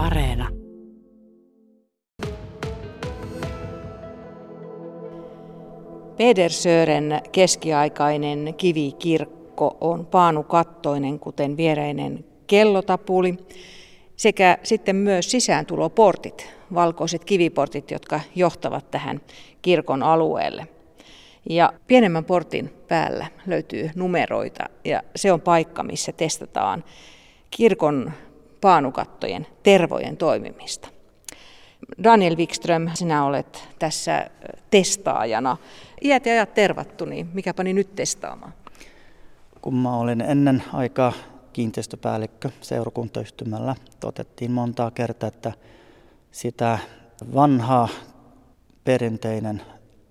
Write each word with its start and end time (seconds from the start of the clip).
Areena. 0.00 0.48
Pedersören 6.16 7.20
keskiaikainen 7.32 8.54
kivikirkko 8.56 9.76
on 9.80 10.06
paanukattoinen, 10.06 11.18
kuten 11.18 11.56
viereinen 11.56 12.24
kellotapuli, 12.46 13.34
sekä 14.16 14.58
sitten 14.62 14.96
myös 14.96 15.30
sisääntuloportit, 15.30 16.50
valkoiset 16.74 17.24
kiviportit, 17.24 17.90
jotka 17.90 18.20
johtavat 18.34 18.90
tähän 18.90 19.20
kirkon 19.62 20.02
alueelle. 20.02 20.68
Ja 21.50 21.72
pienemmän 21.86 22.24
portin 22.24 22.70
päällä 22.88 23.26
löytyy 23.46 23.90
numeroita 23.94 24.64
ja 24.84 25.02
se 25.16 25.32
on 25.32 25.40
paikka, 25.40 25.82
missä 25.82 26.12
testataan 26.12 26.84
kirkon 27.50 28.12
paanukattojen 28.60 29.46
tervojen 29.62 30.16
toimimista. 30.16 30.88
Daniel 32.02 32.36
Wikström, 32.36 32.90
sinä 32.94 33.24
olet 33.24 33.68
tässä 33.78 34.30
testaajana. 34.70 35.56
Iät 36.02 36.26
ja 36.26 36.32
ajat 36.32 36.54
tervattu, 36.54 37.04
niin 37.04 37.28
mikä 37.34 37.54
pani 37.54 37.72
nyt 37.72 37.96
testaamaan? 37.96 38.52
Kun 39.60 39.74
mä 39.74 39.96
olin 39.96 40.20
ennen 40.20 40.62
aikaa 40.72 41.12
kiinteistöpäällikkö 41.52 42.50
seurakuntayhtymällä, 42.60 43.74
totettiin 44.00 44.50
montaa 44.50 44.90
kertaa, 44.90 45.28
että 45.28 45.52
sitä 46.30 46.78
vanhaa 47.34 47.88
perinteinen 48.84 49.62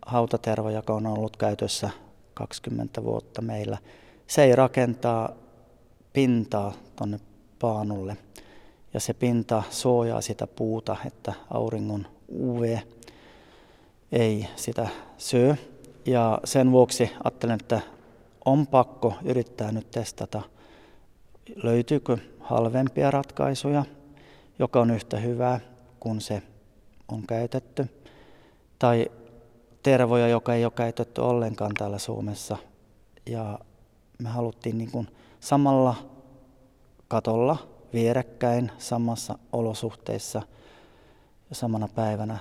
hautaterva, 0.05 0.71
joka 0.71 0.93
on 0.93 1.07
ollut 1.07 1.37
käytössä 1.37 1.89
20 2.33 3.03
vuotta 3.03 3.41
meillä, 3.41 3.77
se 4.27 4.43
ei 4.43 4.55
rakentaa 4.55 5.29
pintaa 6.13 6.73
tuonne 6.95 7.19
paanulle. 7.59 8.17
Ja 8.93 8.99
se 8.99 9.13
pinta 9.13 9.63
suojaa 9.69 10.21
sitä 10.21 10.47
puuta, 10.47 10.97
että 11.05 11.33
auringon 11.49 12.07
UV 12.31 12.77
ei 14.11 14.47
sitä 14.55 14.87
syö. 15.17 15.55
Ja 16.05 16.39
sen 16.43 16.71
vuoksi 16.71 17.11
ajattelen, 17.23 17.59
että 17.61 17.81
on 18.45 18.67
pakko 18.67 19.13
yrittää 19.23 19.71
nyt 19.71 19.91
testata, 19.91 20.41
löytyykö 21.63 22.17
halvempia 22.39 23.11
ratkaisuja, 23.11 23.85
joka 24.59 24.81
on 24.81 24.91
yhtä 24.91 25.17
hyvää 25.17 25.59
kuin 25.99 26.21
se 26.21 26.43
on 27.07 27.27
käytetty. 27.27 27.85
Tai 28.79 29.11
tervoja, 29.83 30.27
joka 30.27 30.55
ei 30.55 30.65
ole 30.65 30.71
käytetty 30.75 31.21
ollenkaan 31.21 31.71
täällä 31.77 31.97
Suomessa. 31.97 32.57
Ja 33.25 33.59
me 34.19 34.29
haluttiin 34.29 34.77
niin 34.77 34.91
kuin 34.91 35.07
samalla 35.39 35.95
katolla 37.09 37.57
vierekkäin 37.93 38.71
samassa 38.77 39.37
olosuhteissa 39.53 40.41
ja 41.49 41.55
samana 41.55 41.87
päivänä 41.87 42.37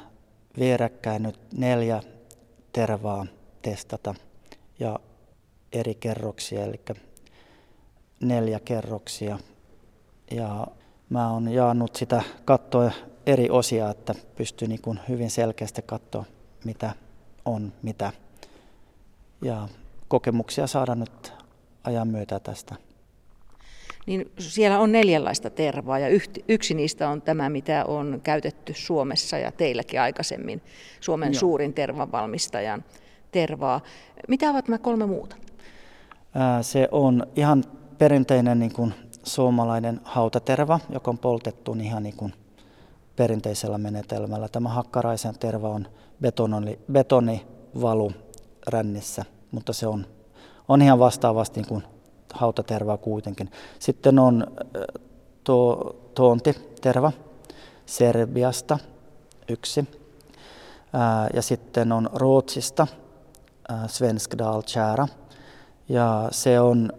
vierekkäin 0.58 1.22
nyt 1.22 1.38
neljä 1.52 2.02
tervaa 2.72 3.26
testata 3.62 4.14
ja 4.78 4.98
eri 5.72 5.94
kerroksia, 5.94 6.64
eli 6.64 6.80
neljä 8.20 8.60
kerroksia. 8.60 9.38
Ja 10.30 10.66
mä 11.10 11.32
oon 11.32 11.48
jaannut 11.48 11.96
sitä 11.96 12.22
kattoa 12.44 12.90
eri 13.26 13.50
osia, 13.50 13.90
että 13.90 14.14
pystyy 14.36 14.68
niin 14.68 15.00
hyvin 15.08 15.30
selkeästi 15.30 15.82
katsoa, 15.82 16.24
mitä 16.64 16.92
on 17.44 17.72
mitä. 17.82 18.12
Ja 19.42 19.68
kokemuksia 20.08 20.66
saada 20.66 20.94
nyt 20.94 21.32
ajan 21.84 22.08
myötä 22.08 22.40
tästä. 22.40 22.87
Niin 24.08 24.32
siellä 24.38 24.78
on 24.78 24.92
neljänlaista 24.92 25.50
tervaa 25.50 25.98
ja 25.98 26.08
yksi 26.48 26.74
niistä 26.74 27.08
on 27.08 27.22
tämä, 27.22 27.48
mitä 27.50 27.84
on 27.84 28.20
käytetty 28.22 28.74
Suomessa 28.76 29.38
ja 29.38 29.52
teilläkin 29.52 30.00
aikaisemmin, 30.00 30.62
Suomen 31.00 31.32
Joo. 31.32 31.40
suurin 31.40 31.74
tervanvalmistajan 31.74 32.84
tervaa. 33.32 33.80
Mitä 34.28 34.50
ovat 34.50 34.68
nämä 34.68 34.78
kolme 34.78 35.06
muuta? 35.06 35.36
Se 36.62 36.88
on 36.90 37.26
ihan 37.36 37.64
perinteinen 37.98 38.58
niin 38.58 38.72
kuin 38.72 38.94
suomalainen 39.22 40.00
hautaterva, 40.04 40.80
joka 40.90 41.10
on 41.10 41.18
poltettu 41.18 41.76
ihan 41.82 42.02
niin 42.02 42.16
kuin 42.16 42.32
perinteisellä 43.16 43.78
menetelmällä. 43.78 44.48
Tämä 44.48 44.68
hakkaraisen 44.68 45.38
terva 45.38 45.68
on 45.68 45.86
betoni, 46.20 46.78
betonivalu 46.92 48.12
rännissä, 48.66 49.24
mutta 49.50 49.72
se 49.72 49.86
on, 49.86 50.06
on 50.68 50.82
ihan 50.82 50.98
vastaavasti 50.98 51.60
niin 51.60 51.68
kuin 51.68 51.97
hautatervaa 52.34 52.96
kuitenkin. 52.96 53.50
Sitten 53.78 54.18
on 54.18 54.46
tuo, 55.44 55.96
tuontiterva 56.14 57.12
Serbiasta 57.86 58.78
yksi. 59.48 59.88
Ää, 60.92 61.28
ja 61.34 61.42
sitten 61.42 61.92
on 61.92 62.10
Ruotsista 62.12 62.86
Svensk 63.86 64.34
Dalkära. 64.38 65.08
Ja 65.88 66.28
se 66.30 66.60
on 66.60 66.92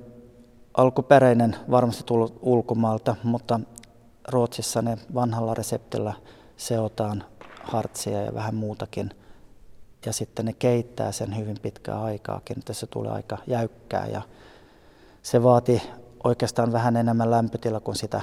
alkuperäinen 0.74 1.56
varmasti 1.72 2.04
tullut 2.04 2.40
ulkomaalta, 2.42 3.16
mutta 3.24 3.60
Ruotsissa 4.28 4.82
ne 4.82 4.98
vanhalla 5.14 5.54
reseptillä 5.54 6.14
seotaan 6.58 7.24
hartsia 7.64 8.22
ja 8.22 8.34
vähän 8.34 8.56
muutakin. 8.56 9.10
Ja 10.06 10.14
sitten 10.14 10.46
ne 10.46 10.54
keittää 10.54 11.12
sen 11.12 11.38
hyvin 11.38 11.58
pitkää 11.62 12.02
aikaakin, 12.02 12.60
että 12.60 12.74
se 12.74 12.88
tulee 12.88 13.12
aika 13.12 13.38
jäykkää 13.48 14.08
ja 14.08 14.22
se 15.22 15.44
vaatii 15.44 15.82
oikeastaan 16.24 16.72
vähän 16.72 16.96
enemmän 16.96 17.32
lämpötila, 17.32 17.80
kun 17.80 17.96
sitä 17.96 18.22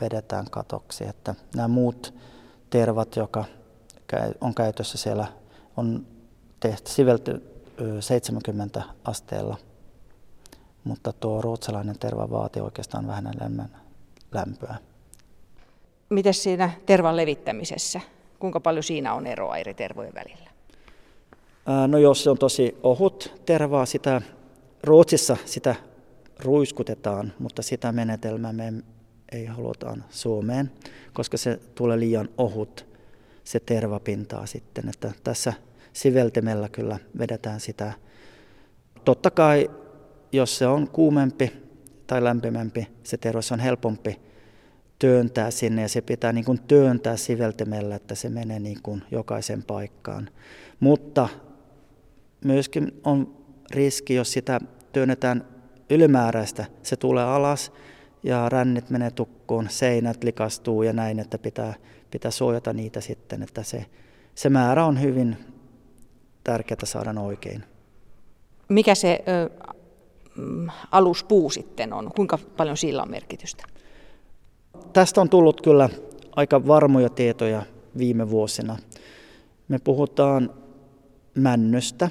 vedetään 0.00 0.46
katoksi. 0.50 1.08
Että 1.08 1.34
nämä 1.56 1.68
muut 1.68 2.14
tervat, 2.70 3.16
joka 3.16 3.44
on 4.40 4.54
käytössä 4.54 4.98
siellä, 4.98 5.26
on 5.76 6.06
tehty 6.60 6.90
sivelty 6.90 7.42
70 8.00 8.82
asteella, 9.04 9.56
mutta 10.84 11.12
tuo 11.12 11.42
ruotsalainen 11.42 11.98
terva 11.98 12.30
vaatii 12.30 12.62
oikeastaan 12.62 13.06
vähän 13.06 13.26
enemmän 13.26 13.76
lämpöä. 14.32 14.76
Miten 16.08 16.34
siinä 16.34 16.70
tervan 16.86 17.16
levittämisessä? 17.16 18.00
Kuinka 18.38 18.60
paljon 18.60 18.82
siinä 18.82 19.14
on 19.14 19.26
eroa 19.26 19.56
eri 19.56 19.74
tervojen 19.74 20.14
välillä? 20.14 20.50
No 21.86 21.98
jos 21.98 22.24
se 22.24 22.30
on 22.30 22.38
tosi 22.38 22.78
ohut 22.82 23.42
tervaa, 23.46 23.86
sitä 23.86 24.22
Ruotsissa 24.84 25.36
sitä 25.44 25.74
ruiskutetaan, 26.38 27.32
mutta 27.38 27.62
sitä 27.62 27.92
menetelmää 27.92 28.52
me 28.52 28.72
ei 29.32 29.44
halutaan 29.46 30.04
Suomeen, 30.10 30.70
koska 31.12 31.36
se 31.36 31.60
tulee 31.74 31.98
liian 31.98 32.28
ohut 32.38 32.86
se 33.44 33.60
tervapintaa 33.60 34.46
sitten. 34.46 34.88
Että 34.88 35.12
tässä 35.24 35.52
siveltimellä 35.92 36.68
kyllä 36.68 36.98
vedetään 37.18 37.60
sitä. 37.60 37.92
Totta 39.04 39.30
kai, 39.30 39.70
jos 40.32 40.58
se 40.58 40.66
on 40.66 40.88
kuumempi 40.88 41.52
tai 42.06 42.24
lämpimämpi, 42.24 42.88
se 43.02 43.16
terva 43.16 43.40
on 43.52 43.60
helpompi 43.60 44.20
työntää 44.98 45.50
sinne 45.50 45.82
ja 45.82 45.88
se 45.88 46.00
pitää 46.00 46.32
niin 46.32 46.44
kuin 46.44 46.60
työntää 46.60 47.16
siveltimellä, 47.16 47.94
että 47.94 48.14
se 48.14 48.28
menee 48.28 48.58
niin 48.58 48.78
kuin 48.82 49.02
jokaisen 49.10 49.62
paikkaan. 49.62 50.30
Mutta 50.80 51.28
myöskin 52.44 53.00
on 53.04 53.36
riski, 53.70 54.14
jos 54.14 54.32
sitä 54.32 54.60
työnnetään 54.92 55.44
ylimääräistä, 55.90 56.64
se 56.82 56.96
tulee 56.96 57.24
alas 57.24 57.72
ja 58.22 58.48
rännit 58.48 58.90
menee 58.90 59.10
tukkoon, 59.10 59.66
seinät 59.70 60.24
likastuu 60.24 60.82
ja 60.82 60.92
näin, 60.92 61.18
että 61.18 61.38
pitää, 61.38 61.74
pitää 62.10 62.30
suojata 62.30 62.72
niitä 62.72 63.00
sitten, 63.00 63.42
että 63.42 63.62
se, 63.62 63.86
se 64.34 64.48
määrä 64.48 64.84
on 64.84 65.00
hyvin 65.00 65.36
tärkeää 66.44 66.84
saada 66.84 67.20
oikein. 67.20 67.64
Mikä 68.68 68.94
se 68.94 69.24
ö, 69.28 69.50
mm, 70.36 70.68
aluspuu 70.90 71.50
sitten 71.50 71.92
on? 71.92 72.10
Kuinka 72.16 72.38
paljon 72.56 72.76
sillä 72.76 73.02
on 73.02 73.10
merkitystä? 73.10 73.64
Tästä 74.92 75.20
on 75.20 75.28
tullut 75.28 75.60
kyllä 75.60 75.88
aika 76.36 76.66
varmoja 76.66 77.08
tietoja 77.08 77.62
viime 77.98 78.30
vuosina. 78.30 78.76
Me 79.68 79.78
puhutaan 79.78 80.54
männystä 81.34 82.10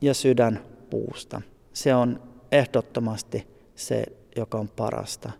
ja 0.00 0.14
sydänpuusta. 0.14 1.42
Se 1.72 1.94
on 1.94 2.33
ehdottomasti 2.54 3.46
se, 3.74 4.04
joka 4.36 4.58
on 4.58 4.68
parasta. 4.68 5.30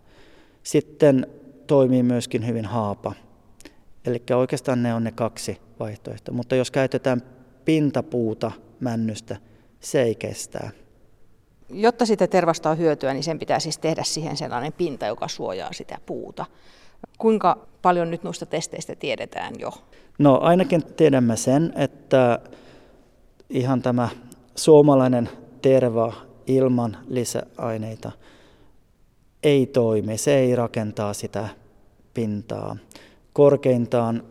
Sitten 0.63 1.27
toimii 1.67 2.03
myöskin 2.03 2.47
hyvin 2.47 2.65
haapa. 2.65 3.13
Eli 4.05 4.23
oikeastaan 4.35 4.83
ne 4.83 4.93
on 4.93 5.03
ne 5.03 5.11
kaksi 5.11 5.57
vaihtoehtoa. 5.79 6.35
Mutta 6.35 6.55
jos 6.55 6.71
käytetään 6.71 7.21
pintapuuta 7.65 8.51
männystä, 8.79 9.37
se 9.79 10.01
ei 10.01 10.15
kestää. 10.15 10.69
Jotta 11.69 12.05
sitä 12.05 12.27
tervasta 12.27 12.69
on 12.69 12.77
hyötyä, 12.77 13.13
niin 13.13 13.23
sen 13.23 13.39
pitää 13.39 13.59
siis 13.59 13.77
tehdä 13.77 14.03
siihen 14.03 14.37
sellainen 14.37 14.73
pinta, 14.73 15.05
joka 15.05 15.27
suojaa 15.27 15.73
sitä 15.73 15.97
puuta. 16.05 16.45
Kuinka 17.17 17.67
paljon 17.81 18.11
nyt 18.11 18.23
noista 18.23 18.45
testeistä 18.45 18.95
tiedetään 18.95 19.53
jo? 19.59 19.71
No 20.19 20.39
ainakin 20.41 20.85
tiedämme 20.85 21.35
sen, 21.37 21.73
että 21.75 22.39
ihan 23.49 23.81
tämä 23.81 24.09
suomalainen 24.55 25.29
terva 25.61 26.13
ilman 26.47 26.97
lisäaineita 27.07 28.11
ei 29.43 29.65
toimi. 29.65 30.17
Se 30.17 30.37
ei 30.37 30.55
rakentaa 30.55 31.13
sitä 31.13 31.49
pintaa. 32.13 32.77
korkeintaan 33.33 34.23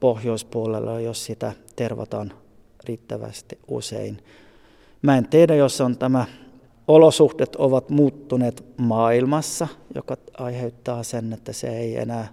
pohjoispuolella, 0.00 1.00
jos 1.00 1.24
sitä 1.24 1.52
tervataan 1.76 2.32
riittävästi 2.84 3.58
usein. 3.68 4.24
Mä 5.02 5.18
en 5.18 5.28
tiedä, 5.28 5.54
jos 5.54 5.80
on 5.80 5.98
tämä 5.98 6.26
olosuhteet 6.88 7.56
ovat 7.56 7.90
muuttuneet 7.90 8.64
maailmassa, 8.76 9.68
joka 9.94 10.16
aiheuttaa 10.38 11.02
sen, 11.02 11.32
että 11.32 11.52
se 11.52 11.78
ei 11.78 11.96
enää 11.96 12.28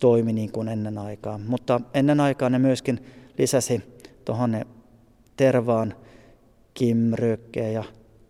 toimi 0.00 0.32
niin 0.32 0.52
kuin 0.52 0.68
ennen 0.68 0.98
aikaa. 0.98 1.38
Mutta 1.38 1.80
ennen 1.94 2.20
aikaa 2.20 2.50
ne 2.50 2.58
myöskin 2.58 3.00
lisäsi 3.38 3.82
tuohon 4.24 4.64
tervaan 5.36 5.94
kimryykkejä 6.74 7.70
ja 7.70 7.84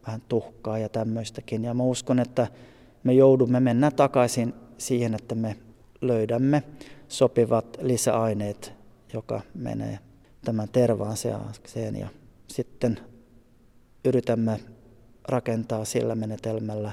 vähän 0.09 0.23
tuhkaa 0.29 0.79
ja 0.79 0.89
tämmöistäkin. 0.89 1.65
Ja 1.65 1.75
mä 1.75 1.83
uskon, 1.83 2.19
että 2.19 2.47
me 3.05 3.13
joudumme 3.13 3.61
mennä 3.61 3.91
takaisin 3.91 4.55
siihen, 4.79 5.15
että 5.15 5.35
me 5.35 5.57
löydämme 6.01 6.63
sopivat 7.09 7.79
lisäaineet, 7.81 8.73
joka 9.13 9.41
menee 9.55 9.99
tämän 10.45 10.69
tervaan 10.73 11.17
seakseen 11.17 11.97
ja 11.97 12.09
sitten 12.47 13.01
yritämme 14.05 14.61
rakentaa 15.29 15.85
sillä 15.85 16.15
menetelmällä 16.15 16.93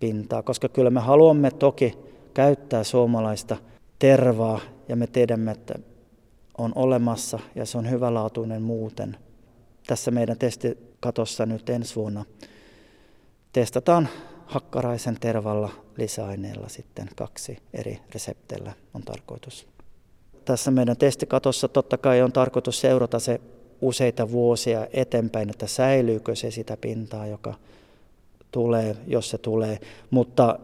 pintaa, 0.00 0.42
koska 0.42 0.68
kyllä 0.68 0.90
me 0.90 1.00
haluamme 1.00 1.50
toki 1.50 1.98
käyttää 2.34 2.84
suomalaista 2.84 3.56
tervaa 3.98 4.60
ja 4.88 4.96
me 4.96 5.06
tiedämme, 5.06 5.50
että 5.50 5.74
on 6.58 6.72
olemassa 6.74 7.38
ja 7.54 7.66
se 7.66 7.78
on 7.78 7.90
hyvälaatuinen 7.90 8.62
muuten. 8.62 9.16
Tässä 9.86 10.10
meidän 10.10 10.38
testikatossa 10.38 11.46
nyt 11.46 11.70
ensi 11.70 11.96
vuonna 11.96 12.24
testataan 13.52 14.08
hakkaraisen 14.46 15.16
tervalla 15.20 15.70
lisäaineella 15.96 16.68
sitten 16.68 17.08
kaksi 17.16 17.58
eri 17.72 18.00
resepteillä 18.14 18.72
on 18.94 19.02
tarkoitus. 19.02 19.66
Tässä 20.44 20.70
meidän 20.70 20.96
testikatossa 20.96 21.68
totta 21.68 21.98
kai 21.98 22.22
on 22.22 22.32
tarkoitus 22.32 22.80
seurata 22.80 23.18
se 23.18 23.40
useita 23.80 24.30
vuosia 24.30 24.86
eteenpäin, 24.92 25.50
että 25.50 25.66
säilyykö 25.66 26.34
se 26.34 26.50
sitä 26.50 26.76
pintaa, 26.76 27.26
joka 27.26 27.54
tulee, 28.50 28.96
jos 29.06 29.30
se 29.30 29.38
tulee. 29.38 29.78
Mutta 30.10 30.58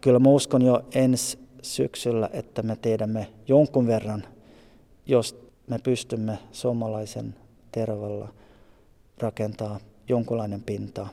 kyllä 0.00 0.18
mä 0.18 0.28
uskon 0.28 0.62
jo 0.62 0.84
ensi 0.94 1.38
syksyllä, 1.62 2.30
että 2.32 2.62
me 2.62 2.76
tiedämme 2.76 3.26
jonkun 3.48 3.86
verran, 3.86 4.24
jos 5.06 5.40
me 5.66 5.78
pystymme 5.78 6.38
suomalaisen 6.52 7.34
tervalla 7.72 8.28
rakentaa 9.18 9.80
jonkunlainen 10.08 10.62
pinta 10.62 11.06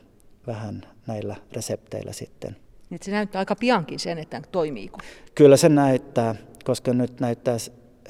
vähän 0.47 0.81
näillä 1.07 1.35
resepteillä 1.51 2.13
sitten. 2.13 2.55
Et 2.91 3.03
se 3.03 3.11
näyttää 3.11 3.39
aika 3.39 3.55
piankin 3.55 3.99
sen, 3.99 4.17
että 4.17 4.41
toimiiko. 4.51 4.97
Kyllä 5.35 5.57
se 5.57 5.69
näyttää, 5.69 6.35
koska 6.63 6.93
nyt 6.93 7.19
näyttää 7.19 7.57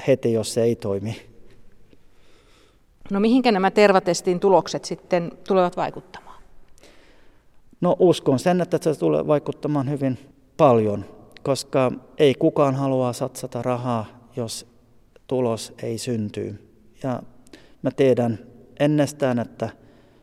heti, 0.08 0.34
jos 0.34 0.54
se 0.54 0.64
ei 0.64 0.76
toimi. 0.76 1.22
No 3.12 3.20
mihinkä 3.20 3.52
nämä 3.52 3.72
tervatestin 3.72 4.40
tulokset 4.40 4.86
sitten 4.86 5.32
tulevat 5.48 5.78
vaikuttamaan? 5.78 6.42
No 7.82 7.96
uskon 8.00 8.40
sen, 8.40 8.62
että 8.62 8.78
se 8.82 9.00
tulee 9.00 9.28
vaikuttamaan 9.28 9.90
hyvin 9.90 10.20
paljon, 10.58 11.06
koska 11.44 11.92
ei 12.18 12.36
kukaan 12.36 12.76
halua 12.76 13.14
satsata 13.14 13.62
rahaa, 13.62 14.30
jos 14.36 14.68
tulos 15.28 15.74
ei 15.84 15.98
syntyy. 15.98 16.72
Ja 17.04 17.24
mä 17.82 17.92
tiedän 17.92 18.40
ennestään, 18.80 19.40
että 19.40 19.70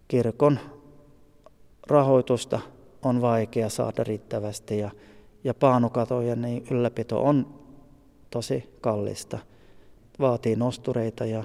kirkon 0.08 0.60
rahoitusta 1.92 2.60
on 3.02 3.20
vaikea 3.20 3.68
saada 3.68 4.04
riittävästi 4.04 4.78
ja, 4.78 4.90
ja 5.44 5.54
paanukatojen 5.54 6.42
niin 6.42 6.66
ylläpito 6.70 7.24
on 7.24 7.54
tosi 8.30 8.76
kallista. 8.80 9.38
Vaatii 10.20 10.56
nostureita 10.56 11.26
ja 11.26 11.44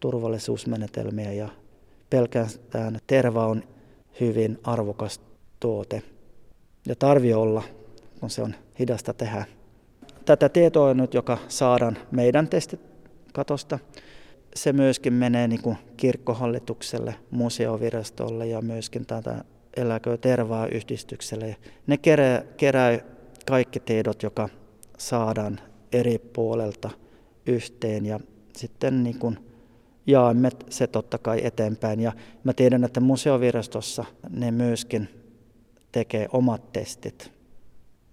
turvallisuusmenetelmiä 0.00 1.32
ja 1.32 1.48
pelkästään 2.10 2.98
terva 3.06 3.46
on 3.46 3.62
hyvin 4.20 4.58
arvokas 4.64 5.20
tuote 5.60 6.02
ja 6.86 6.96
tarvi 6.96 7.34
olla, 7.34 7.62
kun 8.20 8.30
se 8.30 8.42
on 8.42 8.54
hidasta 8.78 9.14
tehdä. 9.14 9.44
Tätä 10.24 10.48
tietoa 10.48 10.94
nyt, 10.94 11.14
joka 11.14 11.38
saadaan 11.48 11.98
meidän 12.10 12.48
testikatosta, 12.48 13.78
se 14.54 14.72
myöskin 14.72 15.12
menee 15.12 15.48
niin 15.48 15.62
kuin 15.62 15.76
kirkkohallitukselle, 15.96 17.14
museovirastolle 17.30 18.46
ja 18.46 18.62
myöskin 18.62 19.06
tätä 19.06 19.44
eläkö 19.76 20.16
tervaa 20.16 20.66
yhdistykselle. 20.66 21.56
Ne 21.86 21.96
kerää, 21.96 22.42
kerää 22.56 22.98
kaikki 23.46 23.80
tiedot, 23.80 24.22
joka 24.22 24.48
saadaan 24.98 25.60
eri 25.92 26.18
puolelta 26.18 26.90
yhteen 27.46 28.06
ja 28.06 28.20
sitten 28.56 29.02
niin 29.02 29.18
kuin 29.18 29.38
jaamme 30.06 30.50
se 30.70 30.86
totta 30.86 31.18
kai 31.18 31.40
eteenpäin. 31.44 32.00
Ja 32.00 32.12
mä 32.44 32.52
tiedän, 32.52 32.84
että 32.84 33.00
museovirastossa 33.00 34.04
ne 34.30 34.50
myöskin 34.50 35.08
tekee 35.92 36.28
omat 36.32 36.72
testit, 36.72 37.32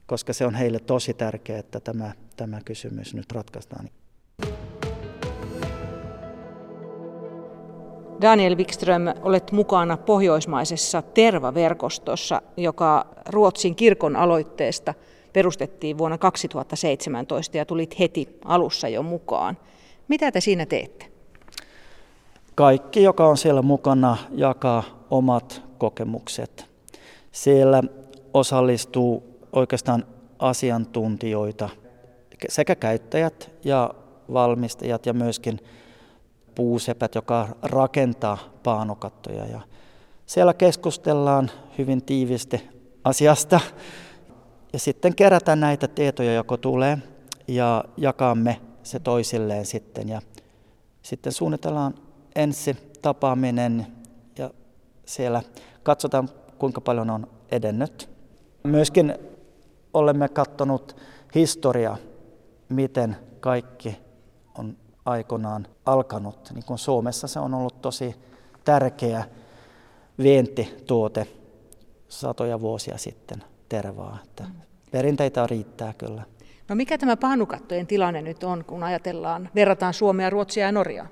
koska 0.06 0.34
se 0.34 0.46
on 0.46 0.56
heille 0.56 0.80
tosi 0.80 1.14
tärkeää, 1.14 1.60
että 1.60 1.80
tämä, 1.80 2.14
tämä 2.38 2.62
kysymys 2.66 3.14
nyt 3.14 3.32
ratkaistaan. 3.32 3.90
Daniel 8.22 8.58
Wikström, 8.58 9.02
olet 9.22 9.52
mukana 9.52 9.98
pohjoismaisessa 9.98 11.02
Terva-verkostossa, 11.02 12.42
joka 12.58 13.06
Ruotsin 13.30 13.76
kirkon 13.76 14.16
aloitteesta 14.16 14.94
perustettiin 15.34 15.98
vuonna 15.98 16.18
2017 16.18 17.58
ja 17.58 17.66
tulit 17.66 18.00
heti 18.00 18.40
alussa 18.46 18.88
jo 18.88 19.04
mukaan. 19.04 19.58
Mitä 20.08 20.32
te 20.32 20.42
siinä 20.42 20.66
teette? 20.66 21.06
Kaikki, 22.56 23.04
joka 23.04 23.28
on 23.28 23.38
siellä 23.38 23.62
mukana, 23.62 24.18
jakaa 24.32 24.84
omat 25.10 25.62
kokemukset. 25.78 26.66
Siellä 27.32 27.84
osallistuu 28.34 29.40
oikeastaan 29.54 30.06
asiantuntijoita, 30.40 31.70
sekä 32.50 32.76
käyttäjät 32.76 33.52
ja 33.64 33.94
valmistajat 34.34 35.06
ja 35.06 35.14
myöskin 35.14 35.60
puusepät, 36.62 37.16
joka 37.16 37.48
rakentaa 37.62 38.38
paanokattoja. 38.64 39.46
Ja 39.46 39.62
siellä 40.26 40.54
keskustellaan 40.54 41.52
hyvin 41.78 42.04
tiivisti 42.04 42.70
asiasta 43.04 43.60
ja 44.74 44.80
sitten 44.80 45.16
kerätään 45.16 45.60
näitä 45.60 45.88
tietoja, 45.88 46.34
joko 46.34 46.58
tulee 46.58 46.98
ja 47.48 47.84
jakamme 47.98 48.62
se 48.84 49.00
toisilleen 49.00 49.66
sitten. 49.66 50.10
Ja 50.10 50.22
sitten 51.02 51.34
suunnitellaan 51.34 51.94
ensi 52.36 52.78
tapaaminen 53.02 53.88
ja 54.38 54.52
siellä 55.06 55.42
katsotaan, 55.84 56.30
kuinka 56.60 56.82
paljon 56.82 57.10
on 57.10 57.28
edennyt. 57.52 58.10
Myöskin 58.64 59.16
olemme 59.94 60.30
katsonut 60.30 60.96
historiaa, 61.36 61.98
miten 62.70 63.18
kaikki 63.40 63.98
aikoinaan 65.06 65.68
alkanut. 65.86 66.52
Niin 66.54 66.66
kuin 66.66 66.80
Suomessa 66.80 67.28
se 67.28 67.40
on 67.40 67.54
ollut 67.54 67.82
tosi 67.82 68.16
tärkeä 68.66 69.24
vientituote 70.18 71.28
satoja 72.10 72.62
vuosia 72.62 72.98
sitten 72.98 73.44
tervaa. 73.70 74.18
Että 74.24 74.44
perinteitä 74.92 75.48
riittää 75.48 75.94
kyllä. 75.94 76.24
No 76.70 76.76
mikä 76.76 76.98
tämä 76.98 77.18
paanukattojen 77.18 77.88
tilanne 77.88 78.22
nyt 78.22 78.44
on, 78.44 78.66
kun 78.66 78.84
ajatellaan, 78.84 79.50
verrataan 79.56 79.94
Suomea, 79.94 80.30
Ruotsia 80.30 80.66
ja 80.66 80.72
Norjaa? 80.72 81.08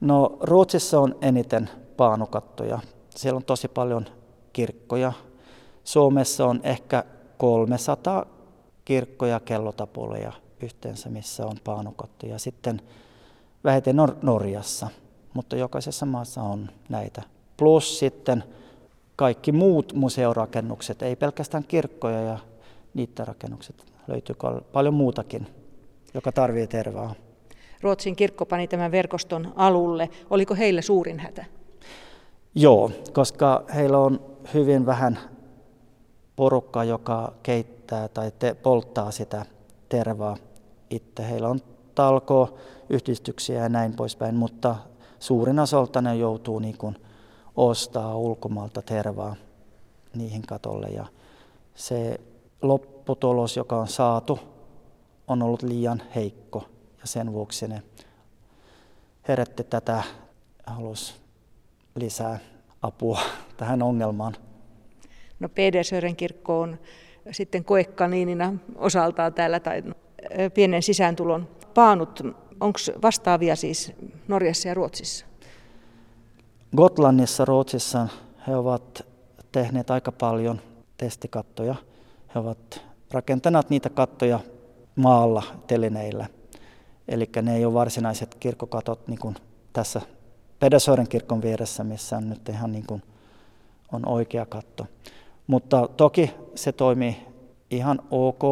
No 0.00 0.38
Ruotsissa 0.40 1.00
on 1.00 1.14
eniten 1.20 1.70
paanukattoja. 1.96 2.78
Siellä 3.10 3.36
on 3.36 3.44
tosi 3.44 3.68
paljon 3.68 4.06
kirkkoja. 4.52 5.12
Suomessa 5.84 6.46
on 6.46 6.60
ehkä 6.62 7.04
300 7.36 8.26
kirkkoja 8.84 9.40
kellotapuleja 9.40 10.32
yhteensä, 10.62 11.08
missä 11.08 11.46
on 11.46 11.56
paanukattoja. 11.64 12.38
Sitten 12.38 12.80
vähiten 13.64 13.96
Nor- 13.96 14.16
Norjassa, 14.22 14.88
mutta 15.34 15.56
jokaisessa 15.56 16.06
maassa 16.06 16.42
on 16.42 16.70
näitä. 16.88 17.22
Plus 17.56 17.98
sitten 17.98 18.44
kaikki 19.16 19.52
muut 19.52 19.92
museorakennukset, 19.94 21.02
ei 21.02 21.16
pelkästään 21.16 21.64
kirkkoja 21.64 22.20
ja 22.20 22.38
niitä 22.94 23.24
rakennukset, 23.24 23.86
löytyy 24.08 24.36
paljon 24.72 24.94
muutakin, 24.94 25.46
joka 26.14 26.32
tarvitsee 26.32 26.82
tervaa. 26.82 27.14
Ruotsin 27.80 28.16
kirkko 28.16 28.46
pani 28.46 28.68
tämän 28.68 28.92
verkoston 28.92 29.52
alulle. 29.56 30.10
Oliko 30.30 30.54
heillä 30.54 30.82
suurin 30.82 31.18
hätä? 31.18 31.44
Joo, 32.54 32.90
koska 33.12 33.64
heillä 33.74 33.98
on 33.98 34.20
hyvin 34.54 34.86
vähän 34.86 35.18
porukkaa, 36.36 36.84
joka 36.84 37.32
keittää 37.42 38.08
tai 38.08 38.32
te, 38.38 38.54
polttaa 38.54 39.10
sitä 39.10 39.46
tervaa 39.88 40.36
itse. 40.92 41.30
Heillä 41.30 41.48
on 41.48 41.60
talko, 41.94 42.58
yhdistyksiä 42.90 43.62
ja 43.62 43.68
näin 43.68 43.96
poispäin, 43.96 44.34
mutta 44.34 44.76
suurin 45.18 45.58
osalta 45.58 46.02
ne 46.02 46.16
joutuu 46.16 46.58
niin 46.58 46.78
kuin 46.78 46.96
ostaa 47.56 48.16
ulkomaalta 48.16 48.82
tervaa 48.82 49.36
niihin 50.14 50.42
katolle. 50.42 50.86
Ja 50.86 51.06
se 51.74 52.20
lopputulos, 52.62 53.56
joka 53.56 53.76
on 53.76 53.88
saatu, 53.88 54.38
on 55.28 55.42
ollut 55.42 55.62
liian 55.62 56.02
heikko 56.14 56.64
ja 57.00 57.06
sen 57.06 57.32
vuoksi 57.32 57.68
ne 57.68 57.82
herätti 59.28 59.64
tätä, 59.64 60.02
halus 60.66 61.14
lisää 61.94 62.38
apua 62.82 63.20
tähän 63.56 63.82
ongelmaan. 63.82 64.36
No 65.40 65.48
Pedersören 65.48 66.16
kirkko 66.16 66.60
on 66.60 66.78
sitten 67.30 67.64
koekaniinina 67.64 68.54
osaltaan 68.76 69.34
täällä 69.34 69.60
tai 69.60 69.82
pienen 70.54 70.82
sisääntulon 70.82 71.48
paanut. 71.74 72.22
Onko 72.60 72.78
vastaavia 73.02 73.56
siis 73.56 73.92
Norjassa 74.28 74.68
ja 74.68 74.74
Ruotsissa? 74.74 75.26
Gotlannissa, 76.76 77.44
Ruotsissa 77.44 78.08
he 78.48 78.56
ovat 78.56 79.06
tehneet 79.52 79.90
aika 79.90 80.12
paljon 80.12 80.60
testikattoja. 80.96 81.74
He 82.34 82.40
ovat 82.40 82.82
rakentaneet 83.10 83.70
niitä 83.70 83.90
kattoja 83.90 84.40
maalla 84.96 85.42
telineillä. 85.66 86.26
Eli 87.08 87.30
ne 87.42 87.56
ei 87.56 87.64
ole 87.64 87.74
varsinaiset 87.74 88.34
kirkkokatot 88.34 89.08
niin 89.08 89.18
kuin 89.18 89.34
tässä 89.72 90.00
Pedesören 90.58 91.08
kirkon 91.08 91.42
vieressä, 91.42 91.84
missä 91.84 92.16
on 92.16 92.28
nyt 92.28 92.48
ihan 92.48 92.72
niin 92.72 92.86
kuin 92.86 93.02
on 93.92 94.08
oikea 94.08 94.46
katto. 94.46 94.86
Mutta 95.46 95.88
toki 95.96 96.30
se 96.54 96.72
toimii 96.72 97.16
ihan 97.70 98.02
ok 98.10 98.42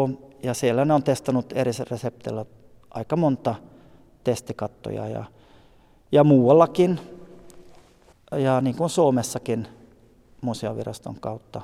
ja 0.42 0.54
siellä 0.54 0.84
ne 0.84 0.94
on 0.94 1.02
testannut 1.02 1.52
eri 1.52 1.70
resepteillä 1.90 2.44
aika 2.90 3.16
monta 3.16 3.54
testikattoja 4.24 5.08
ja, 5.08 5.24
ja 6.12 6.24
muuallakin 6.24 7.00
ja 8.32 8.60
niin 8.60 8.76
kuin 8.76 8.90
Suomessakin 8.90 9.68
museoviraston 10.40 11.20
kautta 11.20 11.62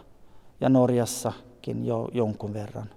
ja 0.60 0.68
Norjassakin 0.68 1.86
jo 1.86 2.08
jonkun 2.12 2.54
verran. 2.54 2.90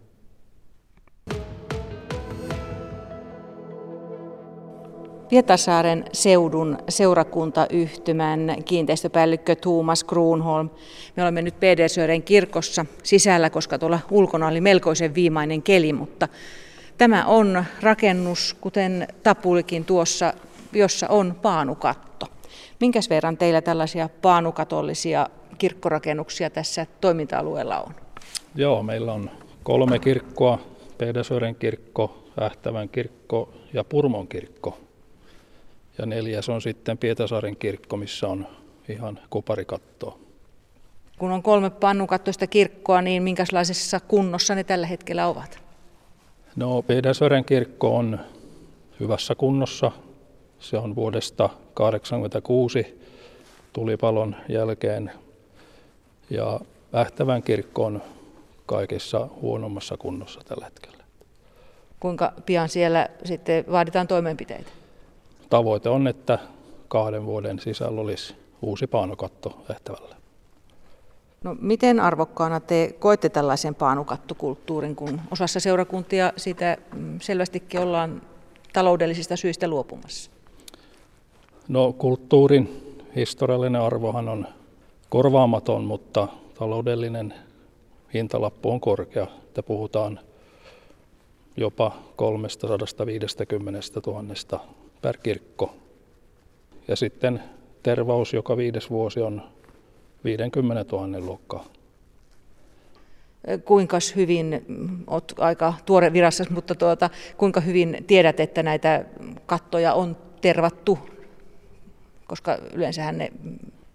Pietasaaren 5.29 6.05
seudun 6.13 6.77
seurakuntayhtymän 6.89 8.55
kiinteistöpäällikkö 8.65 9.55
Tuumas 9.55 10.03
Kruunholm. 10.03 10.69
Me 11.15 11.23
olemme 11.23 11.41
nyt 11.41 11.59
Pedersören 11.59 12.23
kirkossa 12.23 12.85
sisällä, 13.03 13.49
koska 13.49 13.79
tuolla 13.79 13.99
ulkona 14.11 14.47
oli 14.47 14.61
melkoisen 14.61 15.15
viimainen 15.15 15.61
keli, 15.61 15.93
mutta 15.93 16.27
tämä 16.97 17.25
on 17.25 17.63
rakennus, 17.81 18.55
kuten 18.61 19.07
Tapulikin 19.23 19.85
tuossa, 19.85 20.33
jossa 20.73 21.07
on 21.07 21.35
paanukatto. 21.41 22.25
Minkäs 22.79 23.09
verran 23.09 23.37
teillä 23.37 23.61
tällaisia 23.61 24.09
paanukatollisia 24.21 25.27
kirkkorakennuksia 25.57 26.49
tässä 26.49 26.85
toiminta-alueella 27.01 27.81
on? 27.81 27.93
Joo, 28.55 28.83
meillä 28.83 29.13
on 29.13 29.29
kolme 29.63 29.99
kirkkoa, 29.99 30.59
Pedersören 30.97 31.55
kirkko, 31.55 32.23
Ähtävän 32.41 32.89
kirkko 32.89 33.53
ja 33.73 33.83
Purmon 33.83 34.27
kirkko. 34.27 34.88
Ja 35.99 36.05
neljäs 36.05 36.49
on 36.49 36.61
sitten 36.61 36.97
Pietasaaren 36.97 37.55
kirkko, 37.55 37.97
missä 37.97 38.27
on 38.27 38.47
ihan 38.89 39.19
kuparikattoa. 39.29 40.19
Kun 41.17 41.31
on 41.31 41.43
kolme 41.43 41.69
pannukattoista 41.69 42.47
kirkkoa, 42.47 43.01
niin 43.01 43.23
minkälaisessa 43.23 43.99
kunnossa 43.99 44.55
ne 44.55 44.63
tällä 44.63 44.87
hetkellä 44.87 45.27
ovat? 45.27 45.59
No, 46.55 46.81
Pietasaaren 46.81 47.45
kirkko 47.45 47.97
on 47.97 48.19
hyvässä 48.99 49.35
kunnossa. 49.35 49.91
Se 50.59 50.77
on 50.77 50.95
vuodesta 50.95 51.47
1986 51.47 53.01
tulipalon 53.73 54.35
jälkeen. 54.49 55.11
Ja 56.29 56.59
Ähtävän 56.95 57.43
kirkko 57.43 57.85
on 57.85 58.01
kaikessa 58.65 59.27
huonommassa 59.41 59.97
kunnossa 59.97 60.41
tällä 60.47 60.65
hetkellä. 60.65 61.03
Kuinka 61.99 62.33
pian 62.45 62.69
siellä 62.69 63.09
sitten 63.23 63.65
vaaditaan 63.71 64.07
toimenpiteitä? 64.07 64.78
Tavoite 65.49 65.89
on, 65.89 66.07
että 66.07 66.39
kahden 66.87 67.25
vuoden 67.25 67.59
sisällä 67.59 68.01
olisi 68.01 68.35
uusi 68.61 68.87
paanokatto 68.87 69.65
Ähtävällä. 69.71 70.15
No, 71.43 71.55
miten 71.61 71.99
arvokkaana 71.99 72.59
te 72.59 72.95
koette 72.99 73.29
tällaisen 73.29 73.75
paanukattokulttuurin, 73.75 74.95
kun 74.95 75.21
osassa 75.31 75.59
seurakuntia 75.59 76.33
sitä 76.37 76.77
mm, 76.95 77.19
selvästikin 77.21 77.79
ollaan 77.79 78.21
taloudellisista 78.73 79.35
syistä 79.35 79.67
luopumassa? 79.67 80.31
No 81.67 81.93
kulttuurin 81.93 82.95
historiallinen 83.15 83.81
arvohan 83.81 84.29
on 84.29 84.47
korvaamaton, 85.09 85.83
mutta 85.83 86.27
taloudellinen 86.59 87.33
hintalappu 88.13 88.71
on 88.71 88.79
korkea. 88.79 89.27
Että 89.43 89.63
puhutaan 89.63 90.19
jopa 91.57 91.91
350 92.15 93.81
000 94.07 94.59
per 95.01 95.17
kirkko. 95.17 95.75
Ja 96.87 96.95
sitten 96.95 97.43
tervaus 97.83 98.33
joka 98.33 98.57
viides 98.57 98.89
vuosi 98.89 99.21
on 99.21 99.41
50 100.23 100.85
000 100.91 101.19
luokkaa. 101.19 101.65
Kuinka 103.65 103.97
hyvin, 104.15 104.65
olet 105.07 105.33
aika 105.37 105.73
tuore 105.85 106.13
virassa, 106.13 106.43
mutta 106.49 106.75
tuota, 106.75 107.09
kuinka 107.37 107.61
hyvin 107.61 108.03
tiedät, 108.07 108.39
että 108.39 108.63
näitä 108.63 109.05
kattoja 109.45 109.93
on 109.93 110.17
tervattu, 110.41 110.99
koska 112.27 112.57
yleensähän 112.73 113.17
ne 113.17 113.31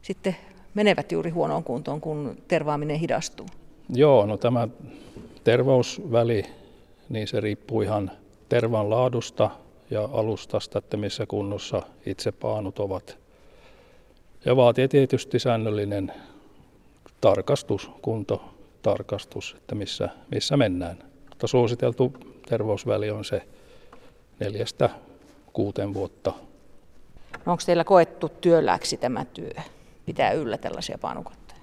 sitten 0.02 0.37
menevät 0.75 1.12
juuri 1.12 1.30
huonoon 1.30 1.64
kuntoon, 1.64 2.00
kun 2.00 2.37
tervaaminen 2.49 2.99
hidastuu? 2.99 3.46
Joo, 3.88 4.26
no 4.26 4.37
tämä 4.37 4.68
tervausväli, 5.44 6.44
niin 7.08 7.28
se 7.28 7.40
riippuu 7.40 7.82
ihan 7.82 8.11
tervan 8.49 8.90
laadusta, 8.90 9.50
ja 9.95 10.09
alustasta, 10.13 10.79
että 10.79 10.97
missä 10.97 11.27
kunnossa 11.27 11.83
itse 12.07 12.33
paanut 12.33 12.79
ovat. 12.79 13.19
Ja 14.45 14.57
vaatii 14.57 14.89
tietysti 14.89 15.39
säännöllinen 15.39 16.13
tarkastus, 17.21 17.91
kuntotarkastus, 18.03 19.55
että 19.59 19.75
missä, 19.75 20.09
missä 20.31 20.57
mennään. 20.57 20.99
Mutta 21.29 21.47
suositeltu 21.47 22.13
terveysväli 22.49 23.11
on 23.11 23.25
se 23.25 23.43
neljästä 24.41 24.91
kuuteen 25.53 25.95
vuotta. 25.95 26.33
No 27.47 27.53
onko 27.53 27.63
teillä 27.67 27.85
koettu 27.85 28.29
työläksi 28.29 28.97
tämä 28.97 29.25
työ, 29.25 29.55
pitää 30.07 30.33
yllä 30.33 30.59
tällaisia 30.59 30.99
paanukotteja? 30.99 31.61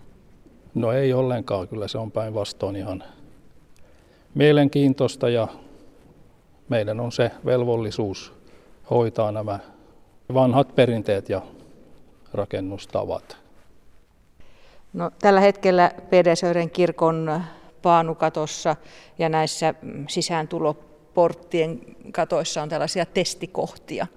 No 0.74 0.92
ei 0.92 1.14
ollenkaan, 1.14 1.68
kyllä 1.68 1.88
se 1.88 1.98
on 1.98 2.12
päinvastoin 2.12 2.76
ihan 2.76 3.04
mielenkiintoista 4.36 5.30
ja 5.30 5.48
meidän 6.72 7.00
on 7.00 7.12
se 7.12 7.32
velvollisuus 7.46 8.34
hoitaa 8.90 9.32
nämä 9.32 9.60
vanhat 10.34 10.76
perinteet 10.76 11.30
ja 11.30 11.42
rakennustavat. 12.34 13.38
No, 14.94 15.12
tällä 15.22 15.40
hetkellä 15.40 15.92
Pedersören 16.10 16.70
kirkon 16.70 17.42
paanukatossa 17.82 18.76
ja 19.20 19.30
näissä 19.30 19.74
sisääntuloporttien 20.10 21.80
katoissa 22.12 22.62
on 22.62 22.70
tällaisia 22.70 23.06
testikohtia. 23.06 24.08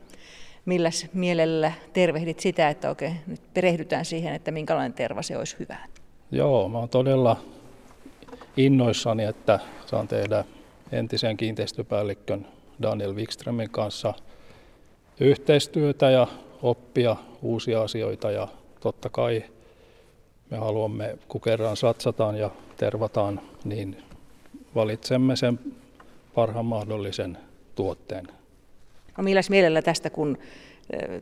Millä 0.65 0.91
mielellä 1.13 1.73
tervehdit 1.93 2.41
sitä, 2.41 2.69
että 2.69 2.89
oikein 2.89 3.21
nyt 3.27 3.41
perehdytään 3.55 4.05
siihen, 4.05 4.35
että 4.35 4.51
minkälainen 4.51 4.93
terva 4.93 5.23
se 5.23 5.39
olisi 5.39 5.57
hyvä? 5.59 5.77
Joo, 6.31 6.69
mä 6.69 6.79
oon 6.79 6.89
todella 6.89 7.37
innoissani, 8.57 9.25
että 9.25 9.59
saan 9.87 10.09
tehdä 10.09 10.45
entisen 10.95 11.37
kiinteistöpäällikön 11.37 12.47
Daniel 12.83 13.15
Wikströmin 13.15 13.71
kanssa 13.71 14.15
yhteistyötä 15.21 16.11
ja 16.11 16.27
oppia 16.63 17.17
uusia 17.43 17.83
asioita 17.83 18.31
ja 18.31 18.49
totta 18.81 19.09
kai 19.09 19.45
me 20.51 20.57
haluamme, 20.57 21.19
kun 21.29 21.41
kerran 21.41 21.77
satsataan 21.77 22.37
ja 22.37 22.51
tervataan, 22.77 23.41
niin 23.65 23.97
valitsemme 24.75 25.37
sen 25.37 25.59
parhaan 26.35 26.67
mahdollisen 26.67 27.39
tuotteen. 27.75 28.27
No 29.19 29.25
milläs 29.25 29.51
mielellä 29.51 29.83
tästä, 29.83 30.11
kun 30.11 30.39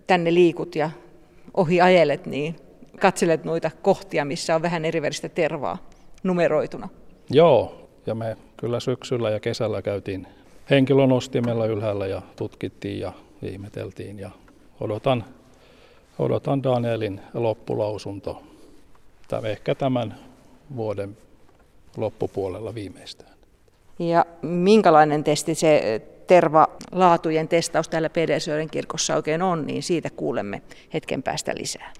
tänne 0.07 0.35
liikut 0.35 0.77
ja 0.77 0.91
ohi 1.55 1.81
ajelet, 1.81 2.27
niin 2.27 2.57
katselet 3.01 3.45
noita 3.45 3.71
kohtia, 3.83 4.25
missä 4.25 4.55
on 4.55 4.63
vähän 4.63 4.85
eriväristä 4.85 5.29
tervaa 5.29 5.79
numeroituna? 6.23 6.89
Joo, 7.31 7.89
ja 8.07 8.15
me 8.15 8.37
kyllä 8.63 8.81
syksyllä 8.81 9.31
ja 9.31 9.41
kesällä 9.41 9.83
käytiin 9.83 10.27
henkilönostimella 10.71 11.67
ylhäällä 11.67 12.07
ja 12.07 12.23
tutkittiin 12.37 13.01
ja 13.01 13.13
ihmeteltiin 13.43 14.19
ja 14.19 14.31
odotan, 14.81 15.25
odotan 16.19 16.63
Danielin 16.63 17.21
loppulausunto. 17.35 18.43
Tämä 19.29 19.49
ehkä 19.49 19.75
tämän 19.75 20.15
vuoden 20.77 21.17
loppupuolella 21.97 22.75
viimeistään. 22.75 23.33
Ja 23.99 24.27
minkälainen 24.43 25.25
testi 25.25 25.55
se 25.55 26.03
terva-laatujen 26.27 27.49
testaus 27.49 27.89
täällä 27.89 28.11
Pedersöiden 28.11 28.71
kirkossa 28.71 29.17
oikein 29.17 29.43
on, 29.43 29.67
niin 29.67 29.83
siitä 29.83 30.11
kuulemme 30.11 30.63
hetken 30.95 31.23
päästä 31.23 31.55
lisää. 31.57 31.93